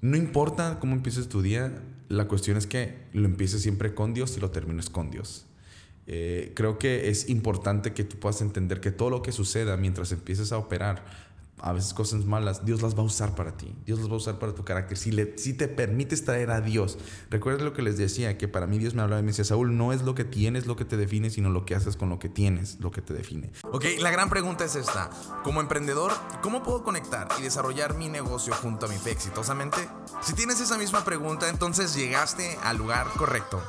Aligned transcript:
No 0.00 0.16
importa 0.16 0.78
cómo 0.80 0.94
empieces 0.94 1.28
tu 1.28 1.42
día, 1.42 1.82
la 2.08 2.26
cuestión 2.26 2.56
es 2.56 2.66
que 2.66 2.96
lo 3.12 3.26
empieces 3.26 3.62
siempre 3.62 3.94
con 3.94 4.14
Dios 4.14 4.36
y 4.36 4.40
lo 4.40 4.50
termines 4.50 4.88
con 4.88 5.10
Dios. 5.10 5.46
Eh, 6.06 6.52
creo 6.56 6.78
que 6.78 7.08
es 7.08 7.28
importante 7.28 7.92
que 7.92 8.02
tú 8.02 8.18
puedas 8.18 8.40
entender 8.40 8.80
que 8.80 8.90
todo 8.90 9.10
lo 9.10 9.22
que 9.22 9.30
suceda 9.30 9.76
mientras 9.76 10.10
empieces 10.10 10.52
a 10.52 10.58
operar, 10.58 11.04
a 11.62 11.72
veces 11.72 11.94
cosas 11.94 12.24
malas, 12.24 12.64
Dios 12.64 12.82
las 12.82 12.94
va 12.94 13.00
a 13.00 13.04
usar 13.04 13.34
para 13.34 13.56
ti. 13.56 13.74
Dios 13.84 13.98
las 13.98 14.08
va 14.08 14.14
a 14.14 14.16
usar 14.16 14.38
para 14.38 14.54
tu 14.54 14.64
carácter. 14.64 14.96
Si, 14.96 15.10
le, 15.10 15.36
si 15.38 15.54
te 15.54 15.68
permites 15.68 16.24
traer 16.24 16.50
a 16.50 16.60
Dios. 16.60 16.98
Recuerda 17.30 17.64
lo 17.64 17.72
que 17.72 17.82
les 17.82 17.98
decía, 17.98 18.38
que 18.38 18.48
para 18.48 18.66
mí 18.66 18.78
Dios 18.78 18.94
me 18.94 19.02
hablaba 19.02 19.20
y 19.20 19.22
me 19.22 19.28
decía, 19.28 19.44
Saúl, 19.44 19.76
no 19.76 19.92
es 19.92 20.02
lo 20.02 20.14
que 20.14 20.24
tienes 20.24 20.66
lo 20.66 20.76
que 20.76 20.84
te 20.84 20.96
define, 20.96 21.30
sino 21.30 21.50
lo 21.50 21.64
que 21.64 21.74
haces 21.74 21.96
con 21.96 22.08
lo 22.08 22.18
que 22.18 22.28
tienes 22.28 22.78
lo 22.80 22.90
que 22.90 23.02
te 23.02 23.14
define. 23.14 23.52
Ok, 23.64 23.84
la 23.98 24.10
gran 24.10 24.30
pregunta 24.30 24.64
es 24.64 24.76
esta. 24.76 25.10
Como 25.42 25.60
emprendedor, 25.60 26.12
¿cómo 26.42 26.62
puedo 26.62 26.82
conectar 26.82 27.28
y 27.38 27.42
desarrollar 27.42 27.94
mi 27.94 28.08
negocio 28.08 28.54
junto 28.54 28.86
a 28.86 28.88
mi 28.88 28.96
fe 28.96 29.10
exitosamente? 29.10 29.78
Si 30.22 30.34
tienes 30.34 30.60
esa 30.60 30.78
misma 30.78 31.04
pregunta, 31.04 31.48
entonces 31.48 31.94
llegaste 31.94 32.58
al 32.62 32.76
lugar 32.76 33.06
correcto. 33.16 33.62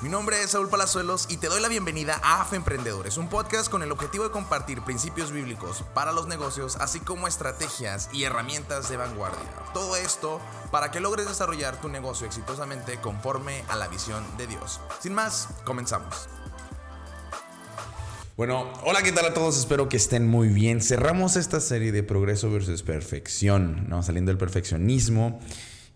Mi 0.00 0.08
nombre 0.08 0.40
es 0.40 0.50
Saúl 0.52 0.68
Palazuelos 0.68 1.26
y 1.28 1.38
te 1.38 1.48
doy 1.48 1.60
la 1.60 1.66
bienvenida 1.66 2.20
a 2.22 2.40
AFE 2.40 2.54
Emprendedores, 2.54 3.16
un 3.16 3.28
podcast 3.28 3.68
con 3.68 3.82
el 3.82 3.90
objetivo 3.90 4.22
de 4.22 4.30
compartir 4.30 4.80
principios 4.82 5.32
bíblicos 5.32 5.82
para 5.92 6.12
los 6.12 6.28
negocios, 6.28 6.76
así 6.76 7.00
como 7.00 7.26
estrategias 7.26 8.08
y 8.12 8.22
herramientas 8.22 8.88
de 8.88 8.96
vanguardia. 8.96 9.40
Todo 9.74 9.96
esto 9.96 10.40
para 10.70 10.92
que 10.92 11.00
logres 11.00 11.26
desarrollar 11.26 11.80
tu 11.80 11.88
negocio 11.88 12.28
exitosamente 12.28 13.00
conforme 13.00 13.64
a 13.68 13.74
la 13.74 13.88
visión 13.88 14.22
de 14.36 14.46
Dios. 14.46 14.80
Sin 15.00 15.14
más, 15.14 15.48
comenzamos. 15.64 16.28
Bueno, 18.36 18.72
hola, 18.84 19.02
¿qué 19.02 19.10
tal 19.10 19.26
a 19.26 19.34
todos? 19.34 19.58
Espero 19.58 19.88
que 19.88 19.96
estén 19.96 20.28
muy 20.28 20.46
bien. 20.46 20.80
Cerramos 20.80 21.34
esta 21.34 21.58
serie 21.58 21.90
de 21.90 22.04
progreso 22.04 22.52
versus 22.52 22.84
perfección, 22.84 23.88
¿no? 23.88 24.04
Saliendo 24.04 24.30
del 24.30 24.38
perfeccionismo. 24.38 25.40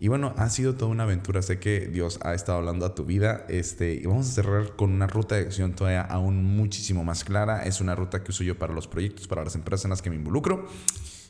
Y 0.02 0.08
bueno, 0.08 0.34
ha 0.36 0.50
sido 0.50 0.74
toda 0.74 0.90
una 0.90 1.04
aventura. 1.04 1.42
Sé 1.42 1.60
que 1.60 1.86
Dios 1.86 2.18
ha 2.24 2.34
estado 2.34 2.58
hablando 2.58 2.84
a 2.84 2.92
tu 2.92 3.04
vida. 3.04 3.46
Este, 3.48 3.94
y 3.94 4.04
vamos 4.04 4.28
a 4.28 4.32
cerrar 4.32 4.74
con 4.74 4.90
una 4.90 5.06
ruta 5.06 5.36
de 5.36 5.42
acción 5.42 5.74
todavía 5.74 6.00
aún 6.00 6.42
muchísimo 6.42 7.04
más 7.04 7.22
clara. 7.22 7.62
Es 7.62 7.80
una 7.80 7.94
ruta 7.94 8.24
que 8.24 8.32
uso 8.32 8.42
yo 8.42 8.58
para 8.58 8.74
los 8.74 8.88
proyectos, 8.88 9.28
para 9.28 9.44
las 9.44 9.54
empresas 9.54 9.84
en 9.84 9.90
las 9.90 10.02
que 10.02 10.10
me 10.10 10.16
involucro. 10.16 10.66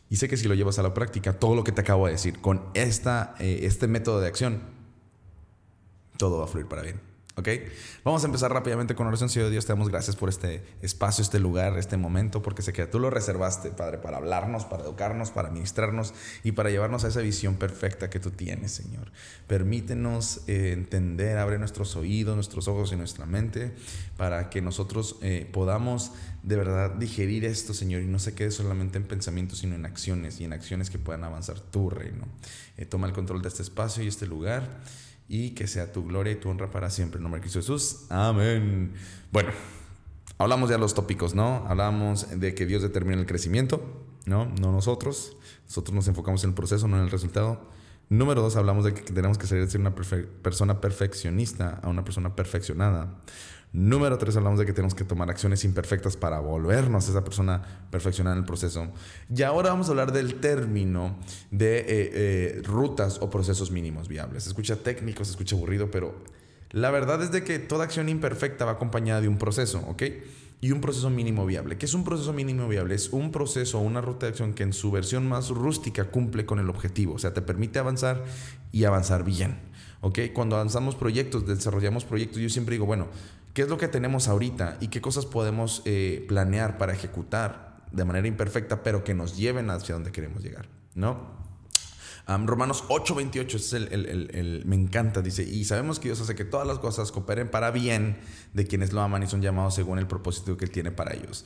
Y 0.08 0.16
sé 0.16 0.26
que 0.26 0.38
si 0.38 0.48
lo 0.48 0.54
llevas 0.54 0.78
a 0.78 0.82
la 0.82 0.94
práctica, 0.94 1.38
todo 1.38 1.54
lo 1.54 1.64
que 1.64 1.72
te 1.72 1.82
acabo 1.82 2.06
de 2.06 2.12
decir, 2.12 2.40
con 2.40 2.62
esta, 2.72 3.34
eh, 3.40 3.60
este 3.64 3.88
método 3.88 4.22
de 4.22 4.28
acción, 4.28 4.62
todo 6.16 6.38
va 6.38 6.44
a 6.44 6.48
fluir 6.48 6.66
para 6.66 6.80
bien. 6.80 7.11
¿Ok? 7.34 7.48
Vamos 8.04 8.22
a 8.24 8.26
empezar 8.26 8.52
rápidamente 8.52 8.94
con 8.94 9.06
oración. 9.06 9.30
Señor 9.30 9.48
Dios, 9.48 9.64
te 9.64 9.72
damos 9.72 9.88
gracias 9.88 10.16
por 10.16 10.28
este 10.28 10.62
espacio, 10.82 11.22
este 11.22 11.38
lugar, 11.38 11.78
este 11.78 11.96
momento, 11.96 12.42
porque 12.42 12.60
sé 12.60 12.74
que 12.74 12.84
tú 12.86 12.98
lo 12.98 13.08
reservaste, 13.08 13.70
Padre, 13.70 13.96
para 13.96 14.18
hablarnos, 14.18 14.66
para 14.66 14.82
educarnos, 14.82 15.30
para 15.30 15.48
ministrarnos 15.48 16.12
y 16.44 16.52
para 16.52 16.68
llevarnos 16.68 17.04
a 17.04 17.08
esa 17.08 17.22
visión 17.22 17.54
perfecta 17.56 18.10
que 18.10 18.20
tú 18.20 18.32
tienes, 18.32 18.72
Señor. 18.72 19.12
Permítenos 19.46 20.42
eh, 20.46 20.72
entender, 20.72 21.38
abre 21.38 21.58
nuestros 21.58 21.96
oídos, 21.96 22.34
nuestros 22.34 22.68
ojos 22.68 22.92
y 22.92 22.96
nuestra 22.96 23.24
mente, 23.24 23.72
para 24.18 24.50
que 24.50 24.60
nosotros 24.60 25.16
eh, 25.22 25.48
podamos 25.50 26.12
de 26.42 26.56
verdad 26.56 26.90
digerir 26.90 27.46
esto, 27.46 27.72
Señor, 27.72 28.02
y 28.02 28.06
no 28.06 28.18
se 28.18 28.34
quede 28.34 28.50
solamente 28.50 28.98
en 28.98 29.04
pensamientos, 29.04 29.60
sino 29.60 29.74
en 29.74 29.86
acciones 29.86 30.38
y 30.40 30.44
en 30.44 30.52
acciones 30.52 30.90
que 30.90 30.98
puedan 30.98 31.24
avanzar 31.24 31.60
tu 31.60 31.88
reino. 31.88 32.26
Eh, 32.76 32.84
toma 32.84 33.06
el 33.06 33.14
control 33.14 33.40
de 33.40 33.48
este 33.48 33.62
espacio 33.62 34.02
y 34.02 34.08
este 34.08 34.26
lugar 34.26 34.82
y 35.32 35.52
que 35.52 35.66
sea 35.66 35.90
tu 35.90 36.04
gloria 36.04 36.34
y 36.34 36.36
tu 36.36 36.50
honra 36.50 36.70
para 36.70 36.90
siempre. 36.90 37.16
En 37.16 37.22
nombre 37.22 37.38
de 37.38 37.44
Cristo 37.44 37.60
Jesús. 37.60 38.04
Amén. 38.10 38.92
Bueno, 39.32 39.48
hablamos 40.36 40.68
ya 40.68 40.74
de 40.74 40.80
los 40.80 40.92
tópicos, 40.92 41.34
¿no? 41.34 41.64
Hablamos 41.66 42.38
de 42.38 42.54
que 42.54 42.66
Dios 42.66 42.82
determina 42.82 43.18
el 43.18 43.24
crecimiento, 43.24 43.82
¿no? 44.26 44.44
No 44.60 44.70
nosotros. 44.72 45.38
Nosotros 45.64 45.94
nos 45.94 46.06
enfocamos 46.06 46.44
en 46.44 46.50
el 46.50 46.54
proceso, 46.54 46.86
no 46.86 46.98
en 46.98 47.04
el 47.04 47.10
resultado. 47.10 47.66
Número 48.10 48.42
dos, 48.42 48.56
hablamos 48.56 48.84
de 48.84 48.92
que 48.92 49.00
tenemos 49.00 49.38
que 49.38 49.46
salir 49.46 49.64
de 49.64 49.70
ser 49.70 49.80
una 49.80 49.94
persona 49.94 50.82
perfeccionista 50.82 51.80
a 51.82 51.88
una 51.88 52.04
persona 52.04 52.36
perfeccionada. 52.36 53.18
Número 53.72 54.18
tres, 54.18 54.36
hablamos 54.36 54.58
de 54.58 54.66
que 54.66 54.74
tenemos 54.74 54.94
que 54.94 55.04
tomar 55.04 55.30
acciones 55.30 55.64
imperfectas 55.64 56.14
para 56.14 56.40
volvernos 56.40 57.08
esa 57.08 57.24
persona 57.24 57.86
perfeccionada 57.90 58.36
en 58.36 58.42
el 58.42 58.46
proceso. 58.46 58.88
Y 59.34 59.42
ahora 59.42 59.70
vamos 59.70 59.88
a 59.88 59.92
hablar 59.92 60.12
del 60.12 60.34
término 60.40 61.18
de 61.50 61.78
eh, 61.78 61.84
eh, 61.88 62.62
rutas 62.64 63.18
o 63.22 63.30
procesos 63.30 63.70
mínimos 63.70 64.08
viables. 64.08 64.42
Se 64.42 64.50
escucha 64.50 64.76
técnico, 64.76 65.24
se 65.24 65.30
escucha 65.30 65.56
aburrido, 65.56 65.90
pero 65.90 66.14
la 66.70 66.90
verdad 66.90 67.22
es 67.22 67.32
de 67.32 67.44
que 67.44 67.58
toda 67.58 67.84
acción 67.84 68.10
imperfecta 68.10 68.66
va 68.66 68.72
acompañada 68.72 69.22
de 69.22 69.28
un 69.28 69.38
proceso, 69.38 69.78
¿ok? 69.88 70.02
Y 70.60 70.70
un 70.70 70.82
proceso 70.82 71.08
mínimo 71.08 71.46
viable. 71.46 71.78
¿Qué 71.78 71.86
es 71.86 71.94
un 71.94 72.04
proceso 72.04 72.34
mínimo 72.34 72.68
viable? 72.68 72.94
Es 72.94 73.08
un 73.10 73.32
proceso 73.32 73.78
o 73.78 73.82
una 73.82 74.02
ruta 74.02 74.26
de 74.26 74.30
acción 74.30 74.52
que 74.52 74.64
en 74.64 74.74
su 74.74 74.90
versión 74.90 75.26
más 75.26 75.48
rústica 75.48 76.04
cumple 76.04 76.44
con 76.44 76.58
el 76.58 76.68
objetivo. 76.68 77.14
O 77.14 77.18
sea, 77.18 77.32
te 77.32 77.40
permite 77.40 77.78
avanzar 77.78 78.22
y 78.70 78.84
avanzar 78.84 79.24
bien. 79.24 79.58
¿Ok? 80.02 80.18
Cuando 80.32 80.56
avanzamos 80.56 80.94
proyectos, 80.94 81.46
desarrollamos 81.46 82.04
proyectos, 82.04 82.40
yo 82.40 82.48
siempre 82.48 82.74
digo, 82.74 82.86
bueno, 82.86 83.08
qué 83.54 83.62
es 83.62 83.68
lo 83.68 83.78
que 83.78 83.88
tenemos 83.88 84.28
ahorita 84.28 84.78
y 84.80 84.88
qué 84.88 85.00
cosas 85.00 85.26
podemos 85.26 85.82
eh, 85.84 86.24
planear 86.28 86.78
para 86.78 86.92
ejecutar 86.92 87.84
de 87.92 88.04
manera 88.04 88.26
imperfecta, 88.26 88.82
pero 88.82 89.04
que 89.04 89.14
nos 89.14 89.36
lleven 89.36 89.70
hacia 89.70 89.94
donde 89.94 90.12
queremos 90.12 90.42
llegar, 90.42 90.68
¿no? 90.94 91.42
Romanos 92.26 92.84
8:28 92.88 93.54
es 93.54 93.72
el, 93.72 93.88
el, 93.92 94.62
me 94.64 94.76
encanta, 94.76 95.22
dice, 95.22 95.42
y 95.42 95.64
sabemos 95.64 95.98
que 95.98 96.08
Dios 96.08 96.20
hace 96.20 96.34
que 96.34 96.44
todas 96.44 96.66
las 96.66 96.78
cosas 96.78 97.12
cooperen 97.12 97.50
para 97.50 97.70
bien 97.70 98.18
de 98.54 98.66
quienes 98.66 98.92
lo 98.92 99.00
aman 99.00 99.22
y 99.22 99.26
son 99.26 99.42
llamados 99.42 99.74
según 99.74 99.98
el 99.98 100.06
propósito 100.06 100.56
que 100.56 100.64
Él 100.64 100.70
tiene 100.70 100.90
para 100.92 101.14
ellos. 101.14 101.44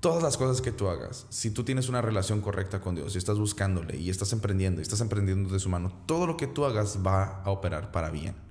Todas 0.00 0.22
las 0.22 0.36
cosas 0.36 0.60
que 0.60 0.70
tú 0.70 0.88
hagas, 0.88 1.26
si 1.30 1.50
tú 1.50 1.64
tienes 1.64 1.88
una 1.88 2.00
relación 2.00 2.40
correcta 2.40 2.80
con 2.80 2.94
Dios 2.94 3.14
y 3.14 3.18
estás 3.18 3.38
buscándole 3.38 3.96
y 3.96 4.10
estás 4.10 4.32
emprendiendo 4.32 4.80
y 4.80 4.82
estás 4.82 5.00
emprendiendo 5.00 5.52
de 5.52 5.58
su 5.58 5.68
mano, 5.68 5.92
todo 6.06 6.26
lo 6.26 6.36
que 6.36 6.46
tú 6.46 6.64
hagas 6.64 6.98
va 7.04 7.42
a 7.42 7.50
operar 7.50 7.90
para 7.90 8.10
bien. 8.10 8.47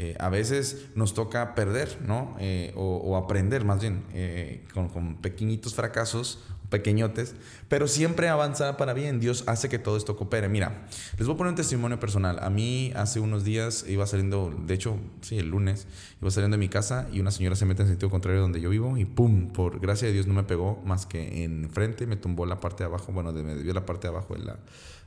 Eh, 0.00 0.14
a 0.20 0.28
veces 0.28 0.86
nos 0.94 1.12
toca 1.12 1.56
perder, 1.56 1.98
¿no? 2.06 2.36
Eh, 2.38 2.72
o, 2.76 3.16
aprender 3.16 3.64
más 3.64 3.80
bien, 3.80 4.04
eh, 4.12 4.64
con, 4.72 5.16
pequeñitos 5.16 5.74
fracasos 5.74 6.38
pequeñotes, 6.70 7.34
pero 7.68 7.88
siempre 7.88 8.28
avanza 8.28 8.76
para 8.76 8.92
bien. 8.92 9.18
Dios 9.18 9.42
hace 9.46 9.68
que 9.68 9.80
todo 9.80 9.96
esto 9.96 10.16
coopere. 10.16 10.48
Mira, 10.48 10.86
les 11.16 11.26
voy 11.26 11.34
a 11.34 11.38
poner 11.38 11.50
un 11.50 11.56
testimonio 11.56 11.98
personal. 11.98 12.38
A 12.42 12.50
mí 12.50 12.92
hace 12.94 13.18
unos 13.18 13.42
días 13.42 13.86
iba 13.88 14.06
saliendo, 14.06 14.54
de 14.66 14.74
hecho, 14.74 14.98
sí, 15.22 15.38
el 15.38 15.48
lunes, 15.48 15.88
iba 16.20 16.30
saliendo 16.30 16.56
de 16.56 16.60
mi 16.60 16.68
casa 16.68 17.08
y 17.12 17.18
una 17.18 17.30
señora 17.30 17.56
se 17.56 17.64
mete 17.64 17.82
en 17.82 17.88
sentido 17.88 18.10
contrario 18.10 18.40
donde 18.40 18.60
yo 18.60 18.70
vivo 18.70 18.98
y 18.98 19.04
pum, 19.04 19.48
por 19.48 19.80
gracia 19.80 20.06
de 20.06 20.14
Dios 20.14 20.26
no 20.26 20.34
me 20.34 20.44
pegó 20.44 20.80
más 20.84 21.06
que 21.06 21.42
en 21.42 21.70
frente, 21.70 22.06
me 22.06 22.16
tumbó 22.16 22.46
la 22.46 22.60
parte 22.60 22.84
de 22.84 22.88
abajo, 22.88 23.12
bueno, 23.12 23.32
me 23.32 23.54
desvió 23.54 23.72
la 23.72 23.86
parte 23.86 24.08
de 24.08 24.14
abajo 24.14 24.34
de 24.34 24.44
la, 24.44 24.58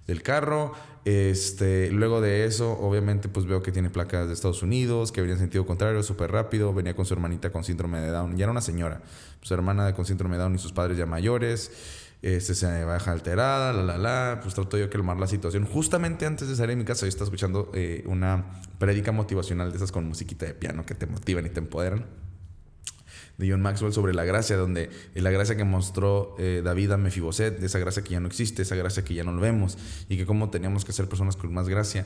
del 0.07 0.23
carro. 0.23 0.73
Este, 1.03 1.89
luego 1.91 2.22
de 2.22 2.45
eso, 2.45 2.78
obviamente, 2.79 3.28
pues 3.28 3.45
veo 3.45 3.63
que 3.63 3.72
tiene 3.72 3.89
placas 3.89 4.28
de 4.28 4.34
Estados 4.34 4.62
Unidos, 4.62 5.12
que 5.12 5.22
venía 5.22 5.34
en 5.34 5.39
sentido 5.39 5.66
contrario, 5.66 6.03
súper 6.03 6.31
rápido, 6.31 6.73
venía 6.73 6.95
con 6.95 7.06
su 7.06 7.13
hermanita 7.13 7.51
con 7.51 7.63
síndrome 7.63 8.00
de 8.00 8.09
Down, 8.09 8.38
ya 8.38 8.44
era 8.45 8.51
una 8.51 8.62
señora, 8.62 9.01
su 9.41 9.53
hermana 9.53 9.94
con 9.95 10.06
síndrome 10.06 10.35
de 10.35 10.44
Down 10.44 10.56
y 10.56 10.57
sus 10.59 10.73
padres 10.73 10.97
ya 10.97 11.07
mayores, 11.07 11.72
este, 12.22 12.53
se 12.53 12.84
baja 12.84 13.12
alterada, 13.12 13.73
la, 13.73 13.81
la, 13.81 13.97
la, 13.97 14.39
pues 14.44 14.53
trato 14.53 14.78
yo 14.78 14.84
de 14.84 14.89
calmar 14.89 15.17
la 15.17 15.25
situación. 15.25 15.66
Justamente 15.66 16.28
antes 16.28 16.47
de 16.47 16.56
salir 16.56 16.75
de 16.75 16.83
mi 16.83 16.85
casa, 16.85 17.01
yo 17.01 17.09
estaba 17.09 17.25
escuchando 17.25 17.72
eh, 17.73 18.03
una 18.06 18.62
prédica 18.78 19.12
motivacional 19.12 19.72
de 19.72 19.78
esas 19.78 19.91
con 19.91 20.07
musiquita 20.07 20.45
de 20.45 20.53
piano 20.53 20.85
que 20.85 20.94
te 20.94 21.07
motivan 21.07 21.47
y 21.47 21.50
te 21.50 21.59
empoderan 21.59 22.06
de 23.38 23.50
John 23.50 23.62
Maxwell 23.62 23.94
sobre 23.94 24.14
la 24.14 24.24
gracia, 24.24 24.58
donde 24.58 24.90
eh, 25.16 25.22
la 25.22 25.31
gracia 25.31 25.56
que 25.56 25.64
mostró 25.64 26.36
eh, 26.40 26.62
David 26.64 26.92
a 26.92 26.97
Mefiboset, 26.97 27.62
esa 27.64 27.80
gracia 27.80 28.03
que 28.03 28.12
ya 28.12 28.19
no 28.19 28.28
existe, 28.28 28.62
esa 28.62 28.75
gracia 28.75 29.03
que 29.03 29.14
ya 29.14 29.24
no 29.24 29.31
lo 29.31 29.42
vemos, 29.42 29.78
y 30.09 30.18
que 30.18 30.25
cómo 30.25 30.50
teníamos 30.50 30.86
que 30.86 30.94
ser 30.94 31.08
personas 31.08 31.36
con 31.36 31.53
más 31.53 31.68
gracia. 31.69 32.06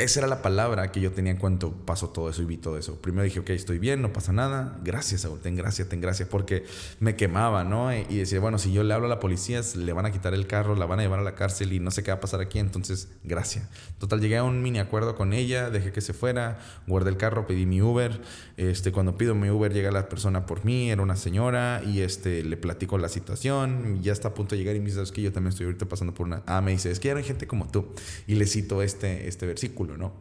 Esa 0.00 0.20
era 0.20 0.28
la 0.28 0.40
palabra 0.40 0.90
que 0.92 1.00
yo 1.02 1.12
tenía 1.12 1.30
en 1.30 1.36
cuanto 1.36 1.72
pasó 1.72 2.08
todo 2.08 2.30
eso 2.30 2.40
y 2.40 2.46
vi 2.46 2.56
todo 2.56 2.78
eso. 2.78 3.02
Primero 3.02 3.22
dije, 3.22 3.40
ok, 3.40 3.50
estoy 3.50 3.78
bien, 3.78 4.00
no 4.00 4.14
pasa 4.14 4.32
nada. 4.32 4.78
Gracias, 4.82 5.20
Saúl, 5.20 5.40
ten 5.40 5.56
gracia, 5.56 5.90
ten 5.90 6.00
gracia, 6.00 6.26
porque 6.26 6.64
me 7.00 7.16
quemaba, 7.16 7.64
¿no? 7.64 7.94
Y 7.94 8.16
decía, 8.16 8.40
bueno, 8.40 8.58
si 8.58 8.72
yo 8.72 8.82
le 8.82 8.94
hablo 8.94 9.08
a 9.08 9.10
la 9.10 9.20
policía, 9.20 9.60
le 9.76 9.92
van 9.92 10.06
a 10.06 10.10
quitar 10.10 10.32
el 10.32 10.46
carro, 10.46 10.74
la 10.74 10.86
van 10.86 11.00
a 11.00 11.02
llevar 11.02 11.18
a 11.18 11.22
la 11.22 11.34
cárcel 11.34 11.74
y 11.74 11.80
no 11.80 11.90
sé 11.90 12.02
qué 12.02 12.12
va 12.12 12.16
a 12.16 12.20
pasar 12.20 12.40
aquí, 12.40 12.58
entonces, 12.58 13.08
gracias. 13.24 13.68
Total, 13.98 14.22
llegué 14.22 14.38
a 14.38 14.42
un 14.42 14.62
mini 14.62 14.78
acuerdo 14.78 15.16
con 15.16 15.34
ella, 15.34 15.68
dejé 15.68 15.92
que 15.92 16.00
se 16.00 16.14
fuera, 16.14 16.60
guardé 16.86 17.10
el 17.10 17.18
carro, 17.18 17.46
pedí 17.46 17.66
mi 17.66 17.82
Uber. 17.82 18.22
Este, 18.56 18.92
cuando 18.92 19.18
pido 19.18 19.34
mi 19.34 19.50
Uber, 19.50 19.70
llega 19.70 19.90
la 19.90 20.08
persona 20.08 20.46
por 20.46 20.64
mí, 20.64 20.90
era 20.90 21.02
una 21.02 21.16
señora, 21.16 21.82
y 21.84 22.00
este, 22.00 22.42
le 22.42 22.56
platico 22.56 22.96
la 22.96 23.10
situación, 23.10 24.02
ya 24.02 24.12
está 24.12 24.28
a 24.28 24.34
punto 24.34 24.54
de 24.54 24.60
llegar 24.60 24.76
y 24.76 24.80
me 24.80 24.86
dice, 24.86 25.02
es 25.02 25.12
que 25.12 25.20
yo 25.20 25.30
también 25.30 25.50
estoy 25.50 25.66
ahorita 25.66 25.84
pasando 25.86 26.14
por 26.14 26.26
una... 26.26 26.42
Ah, 26.46 26.62
me 26.62 26.70
dice, 26.70 26.90
es 26.90 27.00
que 27.00 27.10
hay 27.12 27.22
gente 27.22 27.46
como 27.46 27.68
tú. 27.70 27.92
Y 28.26 28.36
le 28.36 28.46
cito 28.46 28.80
este, 28.80 29.28
este 29.28 29.44
versículo. 29.44 29.89
¿No? 29.96 30.12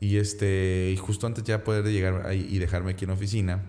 Y, 0.00 0.16
este, 0.16 0.90
y 0.92 0.96
justo 0.96 1.26
antes 1.26 1.44
ya 1.44 1.64
poder 1.64 1.84
llegar 1.86 2.34
y 2.34 2.58
dejarme 2.58 2.92
aquí 2.92 3.04
en 3.04 3.08
la 3.08 3.14
oficina, 3.14 3.62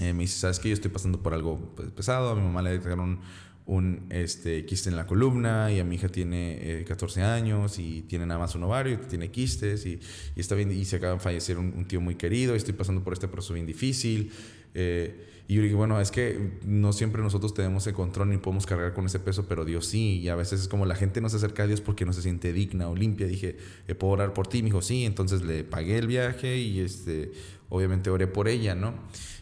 eh, 0.00 0.12
me 0.12 0.22
dice, 0.22 0.38
¿sabes 0.38 0.58
qué? 0.58 0.68
Yo 0.68 0.74
estoy 0.74 0.90
pasando 0.90 1.22
por 1.22 1.32
algo 1.32 1.58
pues, 1.74 1.90
pesado, 1.90 2.30
a 2.30 2.34
mi 2.34 2.42
mamá 2.42 2.62
le 2.62 2.70
detectaron 2.70 3.20
un 3.66 4.06
este, 4.10 4.64
quiste 4.64 4.88
en 4.90 4.96
la 4.96 5.06
columna 5.06 5.72
y 5.72 5.80
a 5.80 5.84
mi 5.84 5.96
hija 5.96 6.08
tiene 6.08 6.84
14 6.86 7.20
eh, 7.20 7.24
años 7.24 7.78
y 7.78 8.02
tiene 8.02 8.24
nada 8.24 8.38
más 8.38 8.54
un 8.54 8.62
ovario 8.62 8.94
y 8.94 8.96
tiene 8.96 9.30
quistes 9.30 9.84
y, 9.86 9.98
está 10.36 10.54
bien 10.54 10.70
y 10.70 10.84
se 10.84 10.96
acaba 10.96 11.14
de 11.14 11.20
fallecer 11.20 11.58
un, 11.58 11.84
tío 11.86 12.00
muy 12.00 12.14
querido 12.14 12.54
y 12.54 12.58
estoy 12.58 12.74
pasando 12.74 13.02
por 13.02 13.12
este 13.12 13.28
proceso 13.28 13.54
bien 13.54 13.66
difícil 13.66 14.32
Eh, 14.78 15.26
y 15.48 15.54
yo 15.54 15.62
dije, 15.62 15.74
bueno, 15.74 16.00
es 16.00 16.10
que 16.10 16.58
no 16.64 16.92
siempre 16.92 17.22
nosotros 17.22 17.54
tenemos 17.54 17.86
el 17.86 17.94
control 17.94 18.30
ni 18.30 18.36
podemos 18.36 18.66
cargar 18.66 18.92
con 18.92 19.06
ese 19.06 19.20
peso, 19.20 19.46
pero 19.46 19.64
Dios 19.64 19.86
sí. 19.86 20.18
Y 20.18 20.28
a 20.28 20.34
veces 20.34 20.60
es 20.60 20.68
como 20.68 20.86
la 20.86 20.96
gente 20.96 21.20
no 21.20 21.28
se 21.28 21.36
acerca 21.36 21.62
a 21.62 21.66
Dios 21.66 21.80
porque 21.80 22.04
no 22.04 22.12
se 22.12 22.20
siente 22.20 22.52
digna 22.52 22.88
o 22.88 22.96
limpia. 22.96 23.28
Dije, 23.28 23.56
eh, 23.86 23.94
¿puedo 23.94 24.14
orar 24.14 24.34
por 24.34 24.48
ti? 24.48 24.62
Me 24.62 24.82
sí. 24.82 25.04
Entonces 25.04 25.42
le 25.42 25.62
pagué 25.62 25.98
el 25.98 26.08
viaje 26.08 26.58
y 26.58 26.80
este, 26.80 27.30
obviamente 27.68 28.10
oré 28.10 28.26
por 28.26 28.48
ella, 28.48 28.74
¿no? 28.74 28.94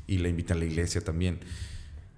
Y 0.07 0.19
la 0.19 0.29
invité 0.29 0.53
a 0.53 0.57
la 0.57 0.67
iglesia 0.67 1.01
también. 1.01 1.41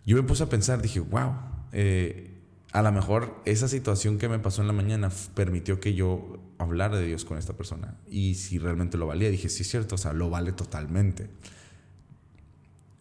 Yo 0.05 0.17
me 0.17 0.25
puse 0.25 0.43
a 0.43 0.49
pensar, 0.49 0.83
dije, 0.83 0.99
wow, 0.99 1.35
eh, 1.79 2.31
a 2.73 2.81
lo 2.81 2.91
mejor 2.91 3.39
esa 3.45 3.69
situación 3.69 4.17
que 4.17 4.31
me 4.31 4.39
pasó 4.39 4.63
en 4.63 4.67
la 4.67 4.73
mañana 4.73 5.11
permitió 5.35 5.79
que 5.79 5.93
yo 5.93 6.39
hablara 6.57 6.97
de 6.97 7.07
Dios 7.07 7.27
con 7.27 7.37
esta 7.37 7.53
persona. 7.53 7.99
Y 8.09 8.37
si 8.37 8.59
realmente 8.59 8.97
lo 8.97 9.07
valía, 9.07 9.29
dije, 9.29 9.51
sí 9.51 9.61
es 9.61 9.69
cierto, 9.69 9.97
o 9.97 9.99
sea, 9.99 10.15
lo 10.15 10.31
vale 10.31 10.53
totalmente. 10.53 11.29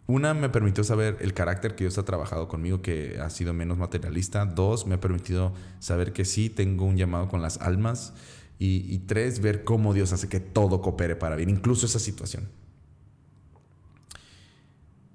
Una, 0.06 0.34
me 0.34 0.50
permitió 0.50 0.84
saber 0.84 1.16
el 1.20 1.32
carácter 1.32 1.74
que 1.74 1.84
Dios 1.84 1.96
ha 1.96 2.04
trabajado 2.04 2.48
conmigo, 2.48 2.82
que 2.82 3.18
ha 3.18 3.30
sido 3.30 3.54
menos 3.54 3.78
materialista. 3.78 4.44
Dos, 4.44 4.86
me 4.86 4.96
ha 4.96 5.00
permitido 5.00 5.54
saber 5.78 6.12
que 6.12 6.26
sí 6.26 6.50
tengo 6.50 6.84
un 6.84 6.98
llamado 6.98 7.28
con 7.28 7.40
las 7.40 7.58
almas. 7.62 8.12
Y, 8.58 8.98
tres, 9.06 9.40
ver 9.40 9.64
cómo 9.64 9.94
Dios 9.94 10.12
hace 10.12 10.28
que 10.28 10.40
todo 10.40 10.82
coopere 10.82 11.16
para 11.16 11.34
bien, 11.34 11.48
incluso 11.48 11.86
esa 11.86 11.98
situación. 11.98 12.48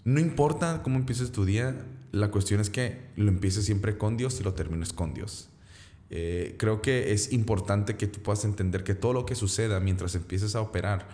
No 0.03 0.19
importa 0.19 0.81
cómo 0.83 0.97
empieces 0.97 1.31
tu 1.31 1.45
día, 1.45 1.75
la 2.11 2.31
cuestión 2.31 2.59
es 2.59 2.69
que 2.69 3.01
lo 3.15 3.29
empieces 3.29 3.65
siempre 3.65 3.97
con 3.97 4.17
Dios 4.17 4.39
y 4.39 4.43
lo 4.43 4.53
termines 4.53 4.93
con 4.93 5.13
Dios. 5.13 5.49
Eh, 6.09 6.55
creo 6.59 6.81
que 6.81 7.13
es 7.13 7.31
importante 7.31 7.95
que 7.95 8.07
tú 8.07 8.21
puedas 8.21 8.43
entender 8.43 8.83
que 8.83 8.95
todo 8.95 9.13
lo 9.13 9.25
que 9.25 9.35
suceda 9.35 9.79
mientras 9.79 10.13
empieces 10.15 10.55
a 10.55 10.61
operar 10.61 11.07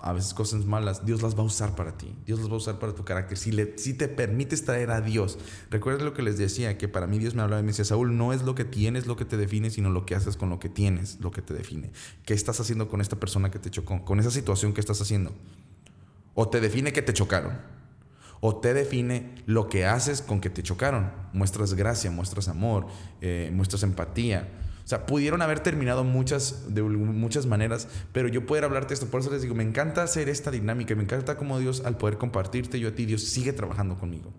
a 0.00 0.12
veces 0.12 0.34
cosas 0.34 0.64
malas, 0.64 1.04
Dios 1.04 1.22
las 1.22 1.36
va 1.36 1.40
a 1.40 1.46
usar 1.46 1.74
para 1.74 1.96
ti. 1.96 2.14
Dios 2.24 2.38
las 2.38 2.48
va 2.48 2.54
a 2.54 2.58
usar 2.58 2.78
para 2.78 2.94
tu 2.94 3.04
carácter. 3.04 3.36
Si, 3.36 3.52
le, 3.52 3.76
si 3.78 3.94
te 3.94 4.08
permites 4.08 4.64
traer 4.64 4.90
a 4.90 5.00
Dios, 5.00 5.38
recuerda 5.70 6.04
lo 6.04 6.14
que 6.14 6.22
les 6.22 6.38
decía, 6.38 6.78
que 6.78 6.88
para 6.88 7.06
mí 7.06 7.18
Dios 7.18 7.34
me 7.34 7.42
hablaba 7.42 7.60
y 7.60 7.64
me 7.64 7.68
decía, 7.68 7.84
Saúl, 7.84 8.16
no 8.16 8.32
es 8.32 8.42
lo 8.42 8.54
que 8.54 8.64
tienes 8.64 9.06
lo 9.06 9.16
que 9.16 9.24
te 9.24 9.36
define, 9.36 9.70
sino 9.70 9.90
lo 9.90 10.06
que 10.06 10.14
haces 10.14 10.36
con 10.36 10.50
lo 10.50 10.60
que 10.60 10.68
tienes 10.68 11.18
lo 11.20 11.30
que 11.30 11.42
te 11.42 11.54
define. 11.54 11.90
¿Qué 12.24 12.34
estás 12.34 12.60
haciendo 12.60 12.88
con 12.88 13.00
esta 13.00 13.18
persona 13.18 13.50
que 13.50 13.58
te 13.58 13.70
chocó? 13.70 14.04
Con 14.04 14.20
esa 14.20 14.30
situación 14.30 14.72
que 14.72 14.80
estás 14.80 15.00
haciendo. 15.00 15.32
O 16.34 16.48
te 16.48 16.60
define 16.60 16.92
que 16.92 17.02
te 17.02 17.12
chocaron. 17.12 17.77
O 18.40 18.56
te 18.56 18.74
define 18.74 19.34
lo 19.46 19.68
que 19.68 19.86
haces 19.86 20.22
con 20.22 20.40
que 20.40 20.50
te 20.50 20.62
chocaron. 20.62 21.10
Muestras 21.32 21.74
gracia, 21.74 22.10
muestras 22.10 22.48
amor, 22.48 22.86
eh, 23.20 23.50
muestras 23.52 23.82
empatía 23.82 24.48
o 24.88 24.90
sea, 24.90 25.04
pudieron 25.04 25.42
haber 25.42 25.60
terminado 25.60 26.02
muchas, 26.02 26.74
de 26.74 26.80
muchas 26.80 27.44
maneras, 27.44 27.88
pero 28.10 28.26
yo 28.26 28.46
poder 28.46 28.64
hablarte 28.64 28.94
esto, 28.94 29.04
por 29.08 29.20
eso 29.20 29.30
les 29.30 29.42
digo, 29.42 29.54
me 29.54 29.62
encanta 29.62 30.02
hacer 30.02 30.30
esta 30.30 30.50
dinámica, 30.50 30.94
me 30.94 31.02
encanta 31.02 31.36
cómo 31.36 31.58
Dios, 31.58 31.82
al 31.84 31.98
poder 31.98 32.16
compartirte 32.16 32.80
yo 32.80 32.88
a 32.88 32.92
ti, 32.92 33.04
Dios 33.04 33.22
sigue 33.24 33.52
trabajando 33.52 33.98
conmigo. 33.98 34.32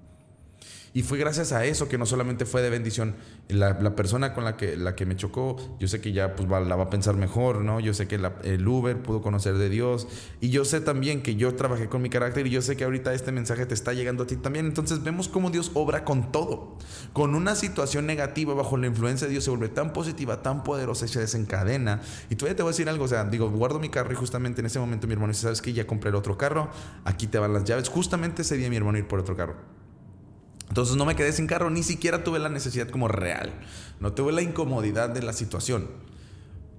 Y 0.94 1.04
fue 1.04 1.18
gracias 1.18 1.52
a 1.52 1.66
eso 1.66 1.88
que 1.88 1.98
no 1.98 2.06
solamente 2.06 2.46
fue 2.46 2.62
de 2.62 2.70
bendición. 2.70 3.16
La, 3.48 3.96
persona 3.96 4.34
con 4.34 4.44
la 4.44 4.58
que, 4.58 4.76
la 4.76 4.96
que 4.96 5.06
me 5.06 5.16
chocó, 5.16 5.58
yo 5.80 5.88
sé 5.88 6.02
que 6.02 6.12
ya 6.12 6.36
pues, 6.36 6.50
la 6.50 6.76
va 6.76 6.86
a 6.86 6.90
pensar 6.90 7.16
mejor, 7.16 7.62
¿no? 7.62 7.80
Yo 7.80 7.94
sé 7.94 8.08
que 8.08 8.20
el 8.44 8.68
Uber 8.68 9.02
pudo 9.02 9.22
conocer 9.22 9.58
de 9.58 9.70
Dios. 9.70 10.08
Y 10.42 10.50
yo 10.50 10.66
sé 10.66 10.82
también 10.82 11.22
que 11.22 11.36
yo 11.36 11.54
trabajé 11.56 11.88
con 11.90 12.02
mi 12.02 12.10
carácter 12.10 12.48
y 12.48 12.50
yo 12.50 12.62
sé 12.62 12.76
que 12.76 12.84
ahorita 12.84 13.14
este 13.14 13.32
mensaje 13.32 13.66
te 13.66 13.74
está 13.74 13.94
llegando 13.94 14.24
a 14.24 14.28
ti 14.28 14.36
también. 14.36 14.66
Entonces 14.66 15.04
vemos 15.04 15.30
cómo 15.30 15.50
Dios 15.52 15.72
obra 15.74 16.06
con 16.06 16.32
todo. 16.32 16.78
Con 17.14 17.36
una 17.36 17.56
situación 17.56 18.06
negativa 18.06 18.54
bajo 18.54 18.78
la 18.78 18.88
influencia 18.88 19.28
de 19.28 19.32
Dios 19.32 19.44
se 19.44 19.50
vuelve 19.50 19.70
tan 19.70 19.94
positiva, 19.94 20.42
tan 20.42 20.64
poderosa 20.64 21.06
y 21.06 21.10
se 21.10 21.20
desencadena. 21.20 22.02
Y 22.30 22.36
todavía 22.36 22.56
te 22.56 22.64
voy 22.64 22.70
a 22.70 22.74
decir 22.74 22.90
algo, 22.90 23.06
o 23.06 23.08
sea, 23.08 23.24
digo, 23.26 23.50
guardo 23.50 23.80
mi 23.80 23.90
carro 23.90 24.12
y 24.12 24.16
justamente 24.16 24.62
en 24.62 24.68
ese 24.68 24.80
momento 24.80 25.08
mi 25.08 25.14
hermano 25.14 25.32
dice, 25.32 25.44
¿sabes 25.44 25.62
qué? 25.62 25.74
Ya 25.74 25.86
compré 25.86 26.10
el 26.10 26.16
otro 26.16 26.38
carro, 26.38 26.70
aquí 27.06 27.28
te 27.28 27.38
van 27.38 27.54
las 27.54 27.64
llaves. 27.64 27.90
Justamente 27.90 28.42
ese 28.42 28.58
día 28.58 28.70
mi 28.70 28.78
hermano 28.78 28.98
ir 28.98 29.08
por 29.08 29.20
otro 29.20 29.36
carro. 29.36 29.79
Entonces 30.70 30.96
no 30.96 31.06
me 31.06 31.16
quedé 31.16 31.34
sin 31.34 31.48
carro, 31.48 31.70
ni 31.70 31.84
siquiera 31.84 32.24
tuve 32.24 32.40
la 32.40 32.50
necesidad 32.50 32.90
como 32.90 33.08
real. 33.08 33.52
No 34.00 34.14
tuve 34.14 34.32
la 34.32 34.42
incomodidad 34.42 35.10
de 35.10 35.22
la 35.22 35.34
situación. 35.34 35.88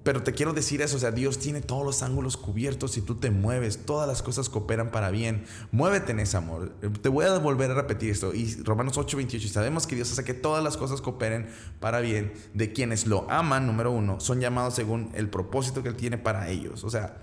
Pero 0.03 0.23
te 0.23 0.33
quiero 0.33 0.53
decir 0.53 0.81
eso, 0.81 0.97
o 0.97 0.99
sea, 0.99 1.11
Dios 1.11 1.37
tiene 1.37 1.61
todos 1.61 1.85
los 1.85 2.01
ángulos 2.01 2.35
cubiertos 2.35 2.97
y 2.97 3.01
tú 3.01 3.15
te 3.15 3.29
mueves, 3.29 3.85
todas 3.85 4.07
las 4.07 4.23
cosas 4.23 4.49
cooperan 4.49 4.89
para 4.89 5.11
bien. 5.11 5.43
Muévete 5.71 6.11
en 6.11 6.19
ese 6.19 6.37
amor. 6.37 6.69
Te 7.01 7.09
voy 7.09 7.25
a 7.25 7.37
volver 7.37 7.69
a 7.69 7.75
repetir 7.75 8.09
esto. 8.09 8.33
Y 8.33 8.55
Romanos 8.63 8.97
8:28, 8.97 9.45
y 9.45 9.49
sabemos 9.49 9.85
que 9.85 9.95
Dios 9.95 10.11
hace 10.11 10.23
que 10.23 10.33
todas 10.33 10.63
las 10.63 10.75
cosas 10.75 11.01
cooperen 11.01 11.49
para 11.79 11.99
bien 11.99 12.33
de 12.55 12.73
quienes 12.73 13.05
lo 13.05 13.29
aman, 13.29 13.67
número 13.67 13.91
uno, 13.91 14.19
son 14.19 14.39
llamados 14.39 14.73
según 14.73 15.11
el 15.13 15.29
propósito 15.29 15.83
que 15.83 15.89
Él 15.89 15.95
tiene 15.95 16.17
para 16.17 16.49
ellos. 16.49 16.83
O 16.83 16.89
sea, 16.89 17.17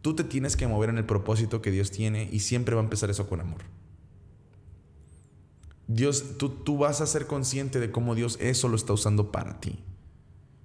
tú 0.00 0.16
te 0.16 0.24
tienes 0.24 0.56
que 0.56 0.66
mover 0.66 0.88
en 0.88 0.96
el 0.96 1.04
propósito 1.04 1.60
que 1.60 1.70
Dios 1.70 1.90
tiene 1.90 2.26
y 2.32 2.40
siempre 2.40 2.74
va 2.74 2.80
a 2.80 2.84
empezar 2.84 3.10
eso 3.10 3.28
con 3.28 3.42
amor. 3.42 3.60
Dios, 5.86 6.38
tú, 6.38 6.48
tú 6.48 6.78
vas 6.78 7.00
a 7.00 7.06
ser 7.06 7.26
consciente 7.26 7.80
de 7.80 7.90
cómo 7.90 8.14
Dios 8.14 8.38
eso 8.40 8.68
lo 8.68 8.76
está 8.76 8.92
usando 8.92 9.30
para 9.30 9.60
ti. 9.60 9.78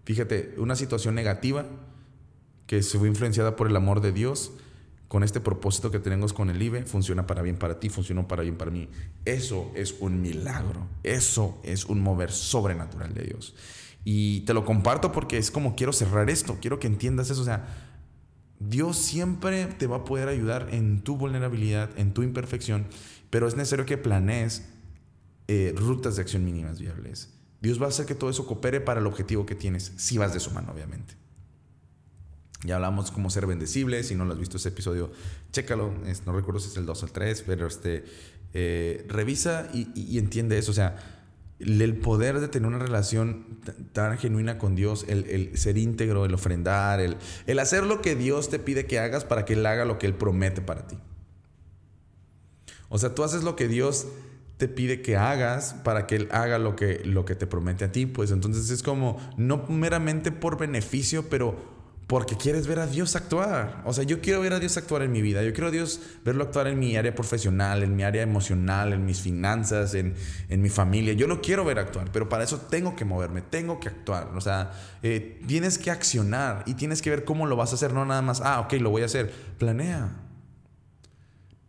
Fíjate, 0.05 0.55
una 0.57 0.75
situación 0.75 1.15
negativa 1.15 1.65
que 2.65 2.81
se 2.83 2.97
fue 2.97 3.07
influenciada 3.07 3.55
por 3.55 3.67
el 3.67 3.75
amor 3.75 4.01
de 4.01 4.11
Dios, 4.11 4.51
con 5.07 5.23
este 5.23 5.39
propósito 5.41 5.89
que 5.89 5.99
tenemos 5.99 6.33
con 6.33 6.51
el 6.51 6.61
IBE, 6.61 6.85
funciona 6.85 7.25
para 7.25 7.41
bien 7.41 7.57
para 7.57 7.79
ti, 7.79 7.89
funcionó 7.89 8.27
para 8.27 8.43
bien 8.43 8.57
para 8.57 8.69
mí. 8.69 8.87
Eso 9.25 9.71
es 9.75 9.95
un 9.99 10.21
milagro, 10.21 10.87
eso 11.03 11.59
es 11.63 11.85
un 11.85 11.99
mover 11.99 12.31
sobrenatural 12.31 13.13
de 13.15 13.23
Dios. 13.23 13.55
Y 14.05 14.41
te 14.41 14.53
lo 14.53 14.65
comparto 14.65 15.11
porque 15.11 15.37
es 15.37 15.51
como 15.51 15.75
quiero 15.75 15.93
cerrar 15.93 16.29
esto, 16.29 16.57
quiero 16.61 16.79
que 16.79 16.87
entiendas 16.87 17.31
eso, 17.31 17.41
o 17.41 17.45
sea, 17.45 17.67
Dios 18.59 18.97
siempre 18.97 19.65
te 19.65 19.87
va 19.87 19.97
a 19.97 20.03
poder 20.03 20.27
ayudar 20.27 20.67
en 20.71 21.01
tu 21.01 21.17
vulnerabilidad, 21.17 21.89
en 21.97 22.13
tu 22.13 22.23
imperfección, 22.23 22.85
pero 23.29 23.47
es 23.47 23.55
necesario 23.55 23.85
que 23.85 23.97
planees 23.97 24.69
eh, 25.51 25.73
rutas 25.75 26.15
de 26.15 26.21
acción 26.21 26.45
mínimas 26.45 26.79
viables. 26.79 27.27
Dios 27.59 27.81
va 27.81 27.87
a 27.87 27.89
hacer 27.89 28.05
que 28.05 28.13
todo 28.13 28.29
eso 28.29 28.45
coopere 28.45 28.81
para 28.81 28.99
el 28.99 29.07
objetivo 29.07 29.47
que 29.47 29.55
tienes, 29.55 29.93
si 29.97 30.19
vas 30.19 30.31
de 30.31 30.39
su 30.39 30.51
mano, 30.51 30.71
obviamente. 30.71 31.15
Ya 32.63 32.75
hablamos 32.75 33.09
cómo 33.09 33.31
ser 33.31 33.47
bendecible, 33.47 34.03
si 34.03 34.13
no 34.13 34.25
lo 34.25 34.33
has 34.33 34.39
visto 34.39 34.57
ese 34.57 34.69
episodio, 34.69 35.11
chécalo, 35.51 35.91
no 36.27 36.33
recuerdo 36.33 36.59
si 36.59 36.69
es 36.69 36.77
el 36.77 36.85
2 36.85 37.01
o 37.01 37.05
el 37.07 37.11
3, 37.11 37.43
pero 37.47 37.65
este, 37.65 38.05
eh, 38.53 39.07
revisa 39.09 39.67
y, 39.73 40.19
entiende 40.19 40.59
eso, 40.59 40.69
o 40.69 40.75
sea, 40.75 40.97
el 41.57 41.97
poder 41.97 42.39
de 42.41 42.47
tener 42.47 42.67
una 42.67 42.77
relación 42.77 43.59
tan 43.91 44.19
genuina 44.19 44.59
con 44.59 44.75
Dios, 44.75 45.03
el, 45.07 45.57
ser 45.57 45.79
íntegro, 45.79 46.25
el 46.25 46.33
ofrendar, 46.35 46.99
el, 46.99 47.17
el 47.47 47.57
hacer 47.57 47.87
lo 47.87 48.03
que 48.03 48.15
Dios 48.15 48.49
te 48.49 48.59
pide 48.59 48.85
que 48.85 48.99
hagas 48.99 49.25
para 49.25 49.45
que 49.45 49.53
Él 49.53 49.65
haga 49.65 49.83
lo 49.83 49.97
que 49.97 50.05
Él 50.05 50.13
promete 50.13 50.61
para 50.61 50.85
ti. 50.85 50.99
O 52.89 52.99
sea, 52.99 53.15
tú 53.15 53.23
haces 53.23 53.43
lo 53.43 53.55
que 53.55 53.67
Dios 53.67 54.05
te 54.59 54.67
pide 54.67 55.01
que 55.01 55.15
hagas 55.15 55.73
para 55.85 56.05
que 56.05 56.17
Él 56.17 56.27
haga 56.31 56.59
lo 56.59 56.75
que, 56.75 57.01
lo 57.05 57.23
que 57.23 57.33
te 57.33 57.47
promete 57.47 57.85
a 57.85 57.93
ti. 57.93 58.05
Pues 58.05 58.29
entonces 58.31 58.69
es 58.69 58.83
como, 58.83 59.17
no 59.37 59.65
meramente 59.69 60.33
por 60.33 60.57
beneficio, 60.57 61.29
pero 61.29 61.55
porque 62.07 62.35
quieres 62.35 62.67
ver 62.67 62.79
a 62.79 62.85
Dios 62.85 63.15
actuar. 63.15 63.81
O 63.85 63.93
sea, 63.93 64.03
yo 64.03 64.19
quiero 64.19 64.41
ver 64.41 64.51
a 64.51 64.59
Dios 64.59 64.75
actuar 64.75 65.03
en 65.03 65.13
mi 65.13 65.21
vida. 65.21 65.43
Yo 65.43 65.53
quiero 65.53 65.67
a 65.67 65.71
Dios 65.71 66.01
verlo 66.25 66.43
actuar 66.43 66.67
en 66.67 66.77
mi 66.77 66.97
área 66.97 67.15
profesional, 67.15 67.83
en 67.83 67.95
mi 67.95 68.03
área 68.03 68.21
emocional, 68.21 68.91
en 68.91 69.05
mis 69.05 69.21
finanzas, 69.21 69.93
en, 69.93 70.15
en 70.49 70.61
mi 70.61 70.69
familia. 70.69 71.13
Yo 71.13 71.27
lo 71.27 71.39
quiero 71.39 71.63
ver 71.63 71.79
actuar, 71.79 72.09
pero 72.11 72.27
para 72.27 72.43
eso 72.43 72.57
tengo 72.57 72.97
que 72.97 73.05
moverme, 73.05 73.41
tengo 73.41 73.79
que 73.79 73.87
actuar. 73.87 74.31
O 74.35 74.41
sea, 74.41 74.73
eh, 75.03 75.39
tienes 75.47 75.77
que 75.77 75.89
accionar 75.89 76.63
y 76.65 76.73
tienes 76.73 77.01
que 77.01 77.11
ver 77.11 77.23
cómo 77.23 77.47
lo 77.47 77.55
vas 77.55 77.71
a 77.71 77.75
hacer. 77.75 77.93
No 77.93 78.03
nada 78.03 78.21
más, 78.21 78.41
ah, 78.41 78.59
ok, 78.59 78.73
lo 78.81 78.89
voy 78.89 79.03
a 79.03 79.05
hacer. 79.05 79.31
Planea. 79.57 80.28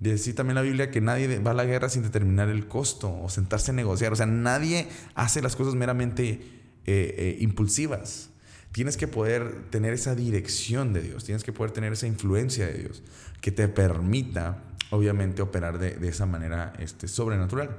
Dice 0.00 0.32
también 0.32 0.54
la 0.54 0.62
Biblia 0.62 0.90
que 0.90 1.02
nadie 1.02 1.38
va 1.40 1.50
a 1.50 1.54
la 1.54 1.66
guerra 1.66 1.90
sin 1.90 2.02
determinar 2.02 2.48
el 2.48 2.66
costo 2.66 3.14
o 3.22 3.28
sentarse 3.28 3.70
a 3.70 3.74
negociar. 3.74 4.14
O 4.14 4.16
sea, 4.16 4.24
nadie 4.24 4.88
hace 5.14 5.42
las 5.42 5.56
cosas 5.56 5.74
meramente 5.74 6.30
eh, 6.30 7.14
eh, 7.18 7.36
impulsivas. 7.40 8.30
Tienes 8.72 8.96
que 8.96 9.08
poder 9.08 9.68
tener 9.68 9.92
esa 9.92 10.14
dirección 10.14 10.94
de 10.94 11.02
Dios, 11.02 11.24
tienes 11.24 11.44
que 11.44 11.52
poder 11.52 11.72
tener 11.72 11.92
esa 11.92 12.06
influencia 12.06 12.66
de 12.66 12.78
Dios 12.78 13.02
que 13.42 13.52
te 13.52 13.68
permita, 13.68 14.62
obviamente, 14.88 15.42
operar 15.42 15.78
de, 15.78 16.08
esa 16.08 16.24
manera 16.24 16.72
este, 16.78 17.06
sobrenatural. 17.06 17.76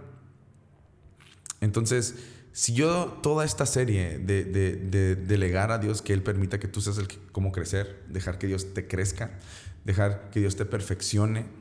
Entonces, 1.59 2.17
si 2.51 2.73
yo 2.73 3.19
toda 3.23 3.45
esta 3.45 3.65
serie 3.65 4.19
de, 4.19 4.43
de, 4.43 5.15
delegar 5.15 5.71
a 5.71 5.79
Dios 5.79 6.01
que 6.01 6.13
Él 6.13 6.21
permita 6.21 6.59
que 6.59 6.67
tú 6.67 6.81
seas 6.81 6.97
el 6.99 7.07
que, 7.07 7.17
cómo 7.31 7.51
crecer, 7.51 8.03
dejar 8.09 8.37
que 8.37 8.47
Dios 8.47 8.73
te 8.73 8.87
crezca, 8.87 9.39
dejar 9.85 10.29
que 10.29 10.41
Dios 10.41 10.55
te 10.55 10.65
perfeccione, 10.65 11.60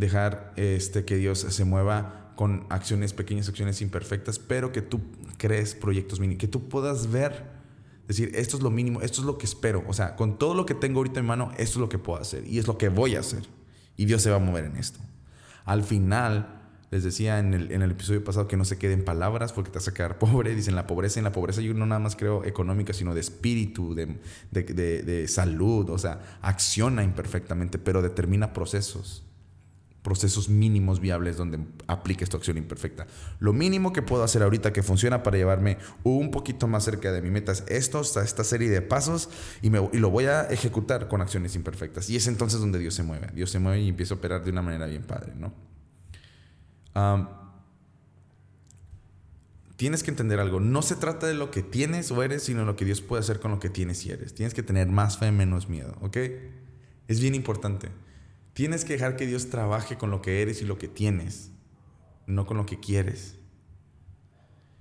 dejar 0.00 0.52
este, 0.56 1.04
que 1.04 1.16
Dios 1.16 1.38
se 1.38 1.64
mueva 1.64 2.32
con 2.34 2.64
acciones, 2.70 3.12
pequeñas 3.12 3.48
acciones 3.48 3.82
imperfectas, 3.82 4.38
pero 4.38 4.72
que 4.72 4.80
tú 4.80 5.02
crees 5.36 5.74
proyectos 5.74 6.20
mínimos, 6.20 6.40
que 6.40 6.48
tú 6.48 6.68
puedas 6.68 7.10
ver, 7.10 7.50
decir, 8.08 8.32
esto 8.34 8.56
es 8.56 8.62
lo 8.62 8.70
mínimo, 8.70 9.02
esto 9.02 9.20
es 9.20 9.26
lo 9.26 9.36
que 9.36 9.44
espero. 9.44 9.84
O 9.86 9.92
sea, 9.92 10.16
con 10.16 10.38
todo 10.38 10.54
lo 10.54 10.64
que 10.64 10.74
tengo 10.74 11.00
ahorita 11.00 11.20
en 11.20 11.26
mano, 11.26 11.52
esto 11.58 11.74
es 11.74 11.76
lo 11.76 11.88
que 11.90 11.98
puedo 11.98 12.18
hacer 12.18 12.46
y 12.46 12.58
es 12.58 12.66
lo 12.66 12.78
que 12.78 12.88
voy 12.88 13.14
a 13.14 13.20
hacer. 13.20 13.42
Y 13.96 14.06
Dios 14.06 14.22
se 14.22 14.30
va 14.30 14.36
a 14.36 14.40
mover 14.40 14.64
en 14.64 14.78
esto. 14.78 15.00
Al 15.66 15.84
final, 15.84 16.62
les 16.90 17.04
decía 17.04 17.38
en 17.38 17.52
el, 17.52 17.72
en 17.72 17.82
el 17.82 17.90
episodio 17.90 18.24
pasado 18.24 18.48
que 18.48 18.56
no 18.56 18.64
se 18.64 18.78
queden 18.78 19.04
palabras 19.04 19.52
porque 19.52 19.70
te 19.70 19.78
vas 19.78 19.88
a 19.88 19.92
quedar 19.92 20.18
pobre. 20.18 20.54
Dicen 20.54 20.74
la 20.74 20.86
pobreza. 20.86 21.20
En 21.20 21.24
la 21.24 21.32
pobreza 21.32 21.60
yo 21.60 21.74
no 21.74 21.84
nada 21.84 21.98
más 21.98 22.16
creo 22.16 22.42
económica, 22.46 22.94
sino 22.94 23.14
de 23.14 23.20
espíritu, 23.20 23.94
de, 23.94 24.18
de, 24.50 24.62
de, 24.62 25.02
de 25.02 25.28
salud. 25.28 25.90
O 25.90 25.98
sea, 25.98 26.38
acciona 26.40 27.04
imperfectamente, 27.04 27.78
pero 27.78 28.00
determina 28.00 28.54
procesos 28.54 29.24
procesos 30.02 30.48
mínimos 30.48 31.00
viables 31.00 31.36
donde 31.36 31.58
apliques 31.86 32.28
tu 32.28 32.36
acción 32.36 32.56
imperfecta. 32.56 33.06
Lo 33.38 33.52
mínimo 33.52 33.92
que 33.92 34.02
puedo 34.02 34.22
hacer 34.22 34.42
ahorita 34.42 34.72
que 34.72 34.82
funciona 34.82 35.22
para 35.22 35.36
llevarme 35.36 35.78
un 36.04 36.30
poquito 36.30 36.66
más 36.66 36.84
cerca 36.84 37.12
de 37.12 37.22
mi 37.22 37.30
meta 37.30 37.52
es 37.52 37.64
esto, 37.68 38.00
esta 38.00 38.44
serie 38.44 38.70
de 38.70 38.82
pasos 38.82 39.28
y 39.62 39.70
lo 39.70 40.10
voy 40.10 40.26
a 40.26 40.42
ejecutar 40.44 41.08
con 41.08 41.20
acciones 41.20 41.54
imperfectas. 41.54 42.08
Y 42.10 42.16
es 42.16 42.26
entonces 42.26 42.60
donde 42.60 42.78
Dios 42.78 42.94
se 42.94 43.02
mueve. 43.02 43.28
Dios 43.34 43.50
se 43.50 43.58
mueve 43.58 43.80
y 43.82 43.88
empieza 43.88 44.14
a 44.14 44.16
operar 44.18 44.44
de 44.44 44.50
una 44.50 44.62
manera 44.62 44.86
bien 44.86 45.02
padre, 45.02 45.32
¿no? 45.36 45.70
tienes 49.76 50.02
que 50.02 50.10
entender 50.10 50.40
algo. 50.40 50.60
No 50.60 50.82
se 50.82 50.94
trata 50.94 51.26
de 51.26 51.32
lo 51.32 51.50
que 51.50 51.62
tienes 51.62 52.10
o 52.10 52.22
eres, 52.22 52.42
sino 52.42 52.66
lo 52.66 52.76
que 52.76 52.84
Dios 52.84 53.00
puede 53.00 53.20
hacer 53.20 53.40
con 53.40 53.50
lo 53.50 53.60
que 53.60 53.70
tienes 53.70 54.04
y 54.04 54.10
eres. 54.10 54.34
Tienes 54.34 54.52
que 54.52 54.62
tener 54.62 54.88
más 54.88 55.16
fe, 55.16 55.32
menos 55.32 55.70
miedo, 55.70 55.96
¿ok? 56.02 56.18
Es 57.08 57.18
bien 57.18 57.34
importante. 57.34 57.88
Tienes 58.60 58.84
que 58.84 58.92
dejar 58.92 59.16
que 59.16 59.26
Dios 59.26 59.48
trabaje 59.48 59.96
con 59.96 60.10
lo 60.10 60.20
que 60.20 60.42
eres 60.42 60.60
y 60.60 60.66
lo 60.66 60.76
que 60.76 60.86
tienes, 60.86 61.50
no 62.26 62.44
con 62.44 62.58
lo 62.58 62.66
que 62.66 62.78
quieres. 62.78 63.36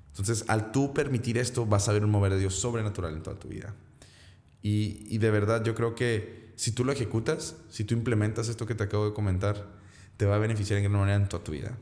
Entonces, 0.10 0.44
al 0.50 0.74
tú 0.74 0.94
permitir 0.94 1.38
esto, 1.38 1.66
vas 1.66 1.88
a 1.88 1.94
ver 1.94 2.04
un 2.04 2.12
mover 2.12 2.34
de 2.34 2.40
Dios 2.40 2.56
sobrenatural 2.56 3.14
en 3.14 3.24
toda 3.24 3.40
tu 3.40 3.48
vida. 3.48 3.74
Y, 4.62 5.18
de 5.18 5.32
verdad, 5.32 5.64
yo 5.64 5.76
creo 5.76 5.96
que 5.96 6.52
si 6.58 6.74
tú 6.74 6.84
lo 6.84 6.92
ejecutas, 6.92 7.56
si 7.70 7.86
tú 7.86 7.94
implementas 7.94 8.50
esto 8.50 8.66
que 8.66 8.76
te 8.76 8.84
acabo 8.84 9.06
de 9.06 9.14
comentar, 9.14 9.70
te 10.18 10.26
va 10.26 10.36
a 10.36 10.40
beneficiar 10.40 10.80
en 10.80 10.84
gran 10.84 11.00
manera 11.00 11.16
en 11.16 11.30
toda 11.30 11.46
tu 11.46 11.54
vida 11.54 11.78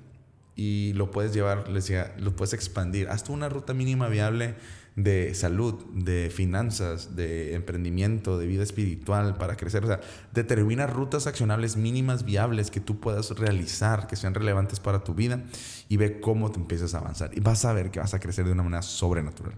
y 0.55 0.93
lo 0.93 1.09
puedes 1.09 1.33
llevar, 1.33 1.67
les 1.67 1.85
decía, 1.85 2.15
lo 2.19 2.35
puedes 2.35 2.53
expandir. 2.53 3.09
Haz 3.09 3.27
una 3.29 3.49
ruta 3.49 3.73
mínima 3.73 4.07
viable 4.07 4.53
de 4.97 5.33
salud, 5.33 5.85
de 5.93 6.29
finanzas, 6.29 7.15
de 7.15 7.55
emprendimiento, 7.55 8.37
de 8.37 8.47
vida 8.47 8.63
espiritual 8.63 9.37
para 9.37 9.55
crecer. 9.55 9.85
O 9.85 9.87
sea, 9.87 10.01
determina 10.33 10.87
rutas 10.87 11.25
accionables 11.25 11.77
mínimas 11.77 12.25
viables 12.25 12.69
que 12.69 12.81
tú 12.81 12.99
puedas 12.99 13.31
realizar, 13.31 14.07
que 14.07 14.17
sean 14.17 14.33
relevantes 14.33 14.81
para 14.81 15.05
tu 15.05 15.13
vida 15.13 15.45
y 15.87 15.95
ve 15.95 16.19
cómo 16.19 16.51
te 16.51 16.59
empiezas 16.59 16.93
a 16.93 16.97
avanzar. 16.97 17.31
Y 17.33 17.39
vas 17.39 17.63
a 17.63 17.71
ver 17.71 17.91
que 17.91 18.01
vas 18.01 18.13
a 18.13 18.19
crecer 18.19 18.45
de 18.45 18.51
una 18.51 18.63
manera 18.63 18.81
sobrenatural. 18.81 19.55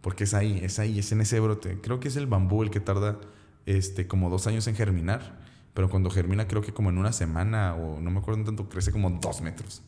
Porque 0.00 0.24
es 0.24 0.34
ahí, 0.34 0.60
es 0.62 0.78
ahí, 0.78 1.00
es 1.00 1.10
en 1.10 1.22
ese 1.22 1.40
brote. 1.40 1.80
Creo 1.80 1.98
que 1.98 2.06
es 2.06 2.14
el 2.14 2.28
bambú 2.28 2.62
el 2.62 2.70
que 2.70 2.78
tarda 2.78 3.18
este, 3.66 4.06
como 4.06 4.30
dos 4.30 4.46
años 4.46 4.68
en 4.68 4.76
germinar 4.76 5.48
pero 5.78 5.88
cuando 5.88 6.10
germina, 6.10 6.48
creo 6.48 6.60
que 6.60 6.74
como 6.74 6.90
en 6.90 6.98
una 6.98 7.12
semana 7.12 7.76
o 7.76 8.00
no 8.00 8.10
me 8.10 8.18
acuerdo 8.18 8.42
tanto, 8.42 8.68
crece 8.68 8.90
como 8.90 9.10
dos 9.10 9.40
metros. 9.42 9.80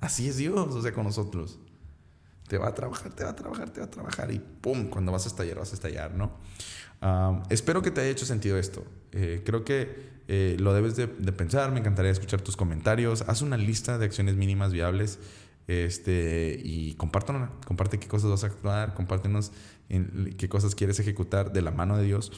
Así 0.00 0.26
es 0.26 0.38
Dios, 0.38 0.74
o 0.74 0.80
sea, 0.80 0.94
con 0.94 1.04
nosotros. 1.04 1.58
Te 2.50 2.58
va 2.58 2.66
a 2.66 2.74
trabajar, 2.74 3.12
te 3.12 3.22
va 3.22 3.30
a 3.30 3.36
trabajar, 3.36 3.70
te 3.70 3.78
va 3.78 3.86
a 3.86 3.90
trabajar 3.90 4.32
y 4.32 4.40
¡pum! 4.40 4.88
Cuando 4.88 5.12
vas 5.12 5.24
a 5.24 5.28
estallar, 5.28 5.58
vas 5.58 5.70
a 5.70 5.74
estallar, 5.74 6.14
¿no? 6.16 6.32
espero 7.48 7.80
que 7.80 7.92
te 7.92 8.00
haya 8.00 8.10
hecho 8.10 8.26
sentido 8.26 8.58
esto. 8.58 8.84
Eh, 9.12 9.42
creo 9.46 9.64
que 9.64 10.10
eh, 10.26 10.56
lo 10.58 10.74
debes 10.74 10.96
de, 10.96 11.06
pensar, 11.06 11.70
me 11.70 11.78
encantaría 11.78 12.10
escuchar 12.10 12.40
tus 12.40 12.56
comentarios. 12.56 13.22
Haz 13.28 13.42
una 13.42 13.56
lista 13.56 13.98
de 13.98 14.06
acciones 14.06 14.34
mínimas 14.34 14.72
viables 14.72 15.20
este, 15.68 16.60
y 16.60 16.94
compártanos, 16.94 17.50
comparte 17.64 18.00
qué 18.00 18.08
cosas 18.08 18.30
vas 18.30 18.42
a 18.42 18.48
actuar, 18.48 18.94
compártenos 18.94 19.52
en 19.88 20.34
qué 20.36 20.48
cosas 20.48 20.74
quieres 20.74 20.98
ejecutar 20.98 21.52
de 21.52 21.62
la 21.62 21.70
mano 21.70 21.96
de 21.96 22.02
Dios 22.02 22.32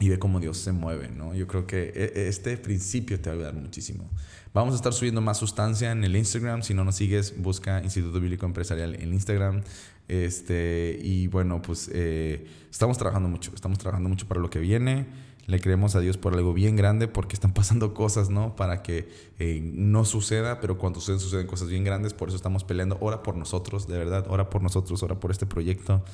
y 0.00 0.08
ve 0.08 0.18
cómo 0.18 0.40
Dios 0.40 0.58
se 0.58 0.72
mueve, 0.72 1.08
¿no? 1.08 1.34
Yo 1.34 1.46
creo 1.46 1.66
que 1.66 1.92
e, 1.94 2.12
e, 2.16 2.28
este 2.28 2.56
principio 2.56 3.20
te 3.20 3.30
va 3.30 3.34
a 3.34 3.38
ayudar 3.38 3.54
muchísimo. 3.54 4.10
Vamos 4.52 4.74
a 4.74 4.76
estar 4.76 4.92
subiendo 4.92 5.20
más 5.20 5.38
sustancia 5.38 5.92
en 5.92 6.02
el 6.02 6.16
Instagram. 6.16 6.62
Si 6.62 6.74
no 6.74 6.84
nos 6.84 6.96
sigues, 6.96 7.40
busca 7.40 7.82
Instituto 7.82 8.20
Bíblico 8.20 8.44
Empresarial 8.44 8.96
en 8.96 9.12
Instagram. 9.12 9.62
Este, 10.08 10.98
y 11.02 11.28
bueno, 11.28 11.62
pues 11.62 11.90
eh, 11.92 12.46
estamos 12.70 12.98
trabajando 12.98 13.28
mucho. 13.28 13.52
Estamos 13.54 13.78
trabajando 13.78 14.08
mucho 14.08 14.26
para 14.26 14.40
lo 14.40 14.50
que 14.50 14.58
viene. 14.58 15.06
Le 15.46 15.60
creemos 15.60 15.94
a 15.94 16.00
Dios 16.00 16.16
por 16.16 16.34
algo 16.34 16.54
bien 16.54 16.74
grande 16.74 17.06
porque 17.06 17.34
están 17.34 17.52
pasando 17.54 17.94
cosas, 17.94 18.30
¿no? 18.30 18.56
Para 18.56 18.82
que 18.82 19.08
eh, 19.38 19.60
no 19.62 20.04
suceda, 20.04 20.60
pero 20.60 20.76
cuando 20.76 21.00
suceden, 21.00 21.20
suceden 21.20 21.46
cosas 21.46 21.68
bien 21.68 21.84
grandes. 21.84 22.14
Por 22.14 22.28
eso 22.28 22.36
estamos 22.36 22.64
peleando. 22.64 22.98
Ora 23.00 23.22
por 23.22 23.36
nosotros, 23.36 23.86
de 23.86 23.96
verdad. 23.96 24.26
Ora 24.28 24.50
por 24.50 24.60
nosotros, 24.60 25.02
ora 25.04 25.20
por 25.20 25.30
este 25.30 25.46
proyecto 25.46 26.04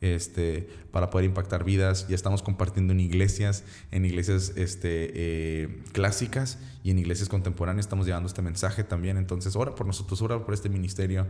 este, 0.00 0.68
para 0.90 1.10
poder 1.10 1.26
impactar 1.26 1.64
vidas. 1.64 2.08
Ya 2.08 2.14
estamos 2.14 2.42
compartiendo 2.42 2.92
en 2.92 3.00
iglesias, 3.00 3.64
en 3.90 4.04
iglesias 4.04 4.52
este, 4.56 5.10
eh, 5.14 5.82
clásicas 5.92 6.58
y 6.82 6.90
en 6.90 6.98
iglesias 6.98 7.28
contemporáneas. 7.28 7.86
Estamos 7.86 8.06
llevando 8.06 8.28
este 8.28 8.42
mensaje 8.42 8.84
también. 8.84 9.16
Entonces, 9.16 9.56
ora 9.56 9.74
por 9.74 9.86
nosotros, 9.86 10.20
ora 10.22 10.44
por 10.44 10.54
este 10.54 10.68
ministerio, 10.68 11.26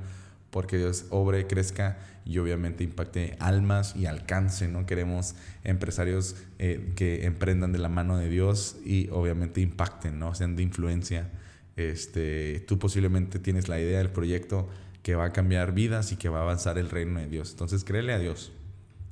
porque 0.50 0.78
Dios 0.78 1.06
obre, 1.10 1.46
crezca 1.46 1.98
y 2.24 2.38
obviamente 2.38 2.84
impacte 2.84 3.36
almas 3.40 3.94
y 3.96 4.06
alcance. 4.06 4.68
¿no? 4.68 4.86
Queremos 4.86 5.34
empresarios 5.64 6.36
eh, 6.58 6.92
que 6.96 7.24
emprendan 7.26 7.72
de 7.72 7.78
la 7.78 7.88
mano 7.88 8.16
de 8.16 8.28
Dios 8.28 8.76
y 8.84 9.08
obviamente 9.10 9.60
impacten, 9.60 10.18
¿no? 10.18 10.34
sean 10.34 10.56
de 10.56 10.62
influencia. 10.62 11.30
Este, 11.76 12.60
tú 12.66 12.78
posiblemente 12.78 13.38
tienes 13.38 13.68
la 13.68 13.78
idea 13.78 13.98
del 13.98 14.10
proyecto 14.10 14.68
que 15.02 15.14
va 15.14 15.26
a 15.26 15.32
cambiar 15.32 15.72
vidas 15.72 16.10
y 16.10 16.16
que 16.16 16.28
va 16.28 16.40
a 16.40 16.42
avanzar 16.42 16.78
el 16.78 16.90
reino 16.90 17.20
de 17.20 17.28
Dios. 17.28 17.52
Entonces, 17.52 17.84
créele 17.84 18.12
a 18.12 18.18
Dios. 18.18 18.52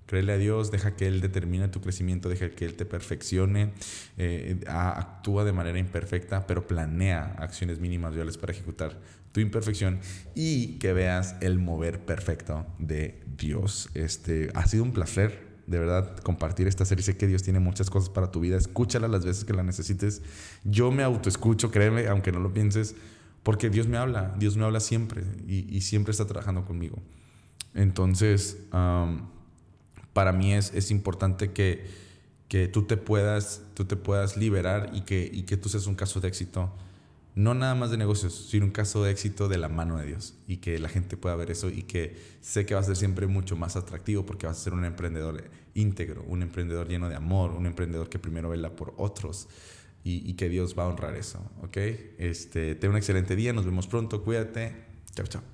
Créele 0.07 0.33
a 0.33 0.39
Dios, 0.39 0.71
deja 0.71 0.97
que 0.97 1.07
Él 1.07 1.21
determine 1.21 1.69
tu 1.69 1.81
crecimiento, 1.81 2.29
deja 2.29 2.51
que 2.51 2.65
Él 2.65 2.75
te 2.75 2.85
perfeccione, 2.85 3.73
eh, 4.19 4.61
actúa 4.67 5.45
de 5.45 5.53
manera 5.53 5.79
imperfecta, 5.79 6.47
pero 6.47 6.67
planea 6.67 7.35
acciones 7.39 7.81
mínimas 7.81 8.15
viales 8.15 8.37
para 8.37 8.53
ejecutar 8.53 9.01
tu 9.33 9.41
imperfección 9.41 9.99
y 10.35 10.79
que 10.79 10.93
veas 10.93 11.37
el 11.41 11.59
mover 11.59 12.05
perfecto 12.05 12.67
de 12.79 13.23
Dios. 13.37 13.91
Este, 13.95 14.51
ha 14.55 14.67
sido 14.67 14.85
un 14.85 14.93
placer, 14.93 15.55
de 15.67 15.79
verdad, 15.79 16.19
compartir 16.19 16.69
esta 16.69 16.85
serie. 16.85 17.03
Sé 17.03 17.17
que 17.17 17.27
Dios 17.27 17.43
tiene 17.43 17.59
muchas 17.59 17.91
cosas 17.91 18.11
para 18.11 18.31
tu 18.31 18.41
vida. 18.41 18.57
Escúchala 18.57 19.09
las 19.09 19.25
veces 19.25 19.45
que 19.45 19.53
la 19.53 19.63
necesites. 19.63 20.23
Yo 20.63 20.93
me 20.93 21.03
autoescucho, 21.03 21.71
créeme, 21.71 22.07
aunque 22.07 22.31
no 22.31 22.39
lo 22.39 22.53
pienses 22.53 22.95
porque 23.45 23.71
Dios 23.71 23.87
me 23.87 23.99
habla, 23.99 24.35
Dios 24.39 24.57
me 24.57 24.65
habla 24.65 24.81
siempre 24.81 25.23
y, 25.47 25.83
siempre 25.83 26.11
está 26.11 26.27
trabajando 26.27 26.65
conmigo. 26.65 26.99
Entonces, 27.75 28.57
para 30.15 30.33
mí 30.33 30.55
es, 30.55 30.73
es 30.73 30.91
importante 30.91 31.53
que, 31.53 31.85
que, 32.49 32.69
tú, 32.69 32.85
te 32.85 32.97
puedas, 32.97 33.63
tú 33.75 33.85
te 33.85 33.97
puedas 33.97 34.39
liberar 34.39 34.91
y 34.95 35.03
que, 35.03 35.29
y 35.31 35.43
que 35.43 35.59
tú 35.59 35.69
seas 35.69 35.87
un 35.87 35.95
caso 35.95 36.21
de 36.21 36.29
éxito. 36.29 36.73
No 37.35 37.53
nada 37.53 37.75
más 37.75 37.91
de 37.91 37.97
negocios, 37.97 38.47
sino 38.49 38.65
un 38.65 38.71
caso 38.71 39.03
de 39.03 39.11
éxito 39.11 39.49
de 39.49 39.59
la 39.59 39.69
mano 39.69 39.99
de 39.99 40.07
Dios. 40.07 40.35
Y 40.47 40.59
que 40.59 40.79
la 40.79 40.89
gente 40.89 41.17
pueda 41.17 41.35
ver 41.35 41.51
eso 41.51 41.69
y 41.69 41.83
que 41.83 42.17
sé 42.41 42.65
que 42.65 42.75
va 42.75 42.81
a 42.81 42.85
ser 42.85 42.97
siempre 42.97 43.27
mucho 43.27 43.57
más 43.57 43.77
atractivo 43.77 44.25
porque 44.25 44.47
vas 44.47 44.59
a 44.59 44.63
ser 44.63 44.73
un 44.73 44.85
emprendedor 44.85 45.51
íntegro, 45.75 46.25
un 46.29 46.43
emprendedor 46.43 46.89
lleno 46.89 47.09
de 47.09 47.17
amor, 47.17 47.51
un 47.51 47.67
emprendedor 47.67 48.09
que 48.09 48.21
primero 48.21 48.49
vela 48.49 48.77
por 48.77 48.95
otros 48.97 49.49
y, 50.05 50.35
que 50.35 50.51
Dios 50.51 50.79
va 50.79 50.85
a 50.85 50.89
honrar 50.89 51.17
eso, 51.17 51.41
¿ok? 51.63 51.77
Este, 52.19 52.75
ten 52.75 52.91
un 52.91 52.97
excelente 52.97 53.35
día, 53.37 53.55
nos 53.55 53.65
vemos 53.65 53.87
pronto, 53.87 54.23
cuídate, 54.23 54.75
chao, 55.15 55.27
chao. 55.27 55.54